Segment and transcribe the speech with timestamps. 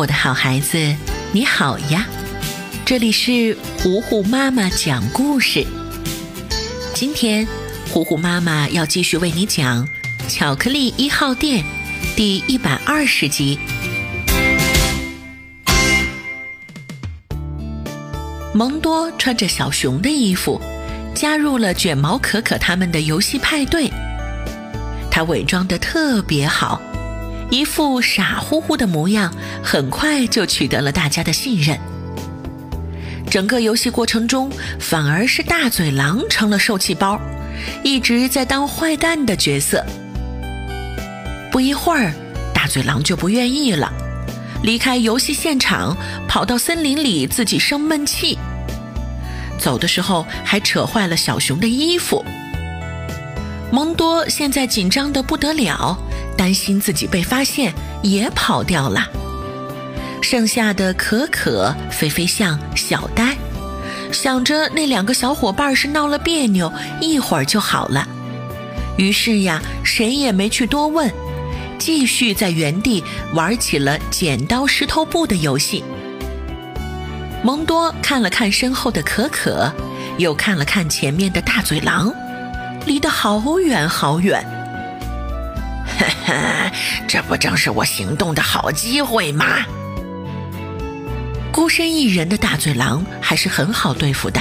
[0.00, 0.96] 我的好孩子，
[1.30, 2.06] 你好呀！
[2.86, 5.66] 这里是糊糊妈妈讲故事。
[6.94, 7.46] 今天，
[7.92, 9.86] 糊糊妈妈要继续为你讲
[10.26, 11.62] 《巧克力一号店》
[12.16, 13.58] 第一百二十集。
[18.54, 20.58] 蒙多穿着小熊的衣服，
[21.14, 23.90] 加入了卷毛可可他们的游戏派对。
[25.10, 26.80] 他伪装的特别好。
[27.50, 31.78] 一副傻乎乎的模样，很快就取得了大家的信任。
[33.28, 37.20] 整个游戏过程中，反而是大嘴狼成了受气包，
[37.82, 39.84] 一直在当坏蛋的角色。
[41.50, 42.12] 不一会儿，
[42.54, 43.92] 大嘴狼就不愿意了，
[44.62, 45.96] 离开游戏现场，
[46.28, 48.38] 跑到森林里自己生闷气。
[49.58, 52.24] 走的时候还扯坏了小熊的衣服。
[53.72, 55.98] 蒙多现在紧张的不得了。
[56.40, 57.70] 担心自己被发现，
[58.02, 59.06] 也跑掉了。
[60.22, 63.36] 剩下的可可、飞飞象、小呆，
[64.10, 68.08] 想着那两个小伙伴是闹了别扭，一会儿就好了。
[68.96, 71.12] 于是呀，谁也没去多问，
[71.78, 75.84] 继续在原地玩起了剪刀石头布的游戏。
[77.44, 79.70] 蒙多看了看身后的可可，
[80.16, 82.10] 又看了看前面的大嘴狼，
[82.86, 84.42] 离得好远好远。
[86.00, 86.72] 哈 哈
[87.06, 89.64] 这不正是我行动的好机会吗？
[91.52, 94.40] 孤身一人的大嘴狼还是很好对付的，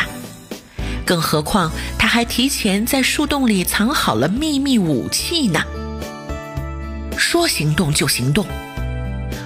[1.05, 5.61] 更何况他还提前在树洞里藏好了秘密武器呢。
[7.17, 8.45] 说行动就行动，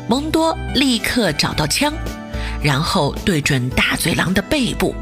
[0.07, 1.91] 蒙多立刻找到枪，
[2.61, 4.93] 然后对准大嘴狼的背部，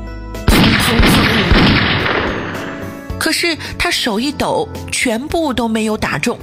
[3.20, 6.40] 可是他手一抖，全部都没有打中。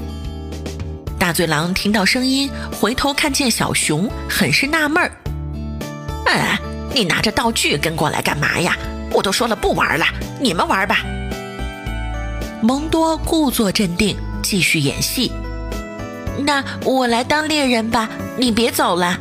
[1.18, 5.10] 大嘴狼听到声音，回头看见小熊，很是纳闷儿
[6.26, 6.56] ：“哎，
[6.94, 8.76] 你拿着道具跟过来干嘛呀？
[9.12, 10.06] 我都说了不玩了，
[10.40, 11.04] 你们玩吧。”
[12.62, 15.32] 蒙多故作镇定，继续演戏
[16.46, 19.18] ：“那我来当猎人吧，你别走了。”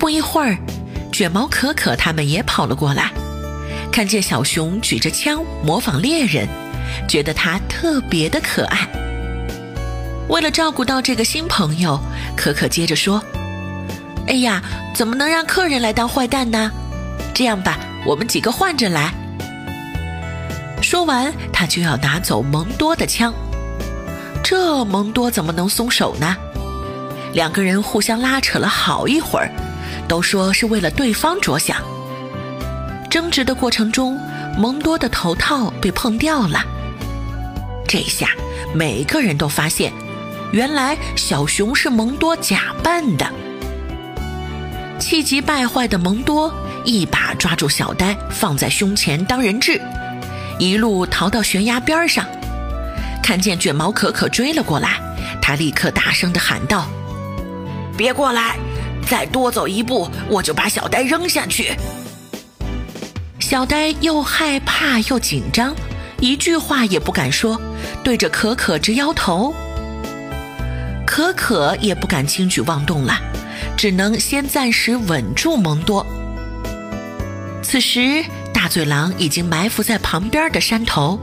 [0.00, 0.56] 不一会儿，
[1.12, 3.12] 卷毛可可他们也跑了过来，
[3.92, 6.48] 看见小熊举着枪模仿猎人，
[7.06, 8.88] 觉得他特别的可爱。
[10.28, 12.00] 为了照顾到这个新朋友，
[12.36, 13.22] 可可接着说
[14.26, 14.62] ：“哎呀，
[14.94, 16.70] 怎么能让客人来当坏蛋呢？
[17.34, 19.12] 这样吧，我们几个换着来。”
[20.80, 23.32] 说完，他就要拿走蒙多的枪。
[24.42, 26.36] 这蒙多怎么能松手呢？
[27.32, 29.50] 两个人互相拉扯了好一会儿，
[30.08, 31.76] 都说是为了对方着想。
[33.10, 34.18] 争执的过程中，
[34.58, 36.64] 蒙多的头套被碰掉了。
[37.86, 38.28] 这下，
[38.74, 39.92] 每个人都发现。
[40.54, 43.28] 原来小熊是蒙多假扮的，
[45.00, 46.54] 气急败坏的蒙多
[46.84, 49.82] 一把抓住小呆，放在胸前当人质，
[50.60, 52.24] 一路逃到悬崖边上。
[53.20, 55.00] 看见卷毛可可追了过来，
[55.42, 56.86] 他立刻大声地喊道
[57.98, 58.56] ：“别过来！
[59.10, 61.74] 再多走一步，我就把小呆扔下去。”
[63.40, 65.74] 小呆又害怕又紧张，
[66.20, 67.60] 一句话也不敢说，
[68.04, 69.52] 对着可可直摇头。
[71.14, 73.14] 可可也不敢轻举妄动了，
[73.76, 76.04] 只能先暂时稳住蒙多。
[77.62, 81.20] 此时，大嘴狼已经埋伏在旁边的山头，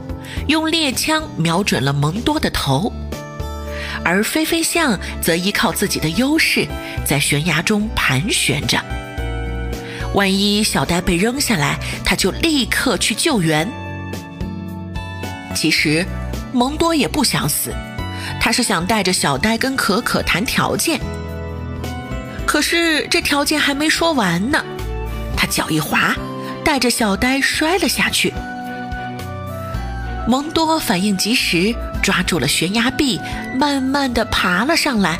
[0.47, 2.89] 用猎枪瞄准了蒙多的头，
[4.01, 6.65] 而飞飞象则依靠自己的优势，
[7.05, 8.81] 在悬崖中盘旋着。
[10.13, 13.69] 万一小呆被扔下来，他就立刻去救援。
[15.53, 16.05] 其实，
[16.53, 17.73] 蒙多也不想死。
[18.39, 20.99] 他是想带着小呆跟可可谈条件，
[22.45, 24.63] 可是这条件还没说完呢，
[25.37, 26.15] 他脚一滑，
[26.63, 28.33] 带着小呆摔了下去。
[30.27, 33.19] 蒙多反应及时，抓住了悬崖壁，
[33.55, 35.19] 慢慢的爬了上来。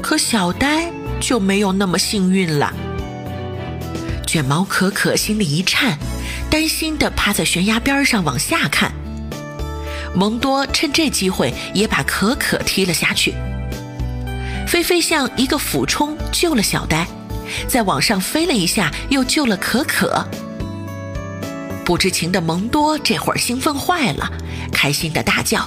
[0.00, 0.90] 可小呆
[1.20, 2.72] 就没有那么幸运了。
[4.26, 5.98] 卷毛可可心里一颤，
[6.48, 8.92] 担心的趴在悬崖边上往下看。
[10.14, 13.34] 蒙多趁这机会也把可可踢了下去。
[14.66, 17.06] 菲菲像一个俯冲救了小呆，
[17.68, 20.26] 在往上飞了一下，又救了可可。
[21.84, 24.30] 不知情的蒙多这会儿兴奋坏了，
[24.72, 25.58] 开心的大叫：“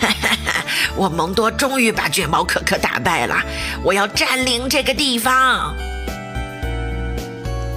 [0.00, 0.64] 哈哈哈！
[0.96, 3.36] 我蒙多终于把卷毛可可打败了！
[3.82, 5.74] 我要占领这个地方！”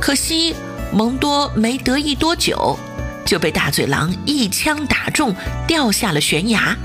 [0.02, 0.56] 可惜
[0.92, 2.78] 蒙多没得意多久。
[3.30, 5.36] 就被大嘴狼一枪打中，
[5.68, 6.76] 掉下了悬崖。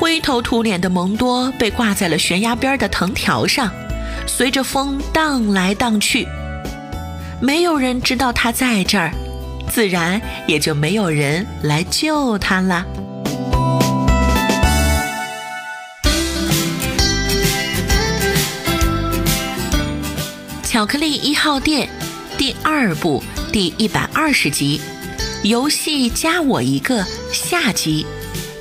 [0.00, 3.70] 灰头土脸的蒙多被挂在了悬崖边的藤条上，
[4.26, 6.26] 随着风荡来荡去。
[7.42, 9.12] 没有人知道他在这儿，
[9.68, 10.18] 自然
[10.48, 12.86] 也就没有人来救他了。
[20.62, 21.86] 巧克力一号店
[22.38, 23.22] 第二部
[23.52, 24.80] 第一百二十集，
[25.42, 28.06] 游戏加我一个下集，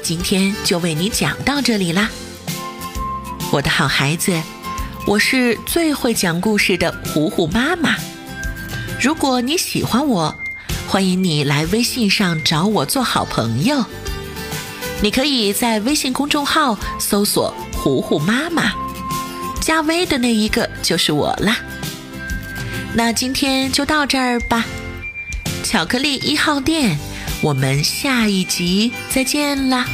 [0.02, 2.10] 今天就为你讲到这里啦，
[3.52, 4.42] 我的好孩子，
[5.06, 7.96] 我是最会讲故事的糊糊妈妈。
[9.00, 10.36] 如果你喜欢我，
[10.88, 13.86] 欢迎你来微信上找我做好朋友。
[15.04, 18.74] 你可以在微信公众号搜索“糊糊妈妈”，
[19.62, 21.58] 加微的那一个就是我啦。
[22.96, 24.66] 那今天就到这儿吧，
[25.72, 26.98] 巧克力一号店，
[27.42, 29.88] 我们下一集再见啦。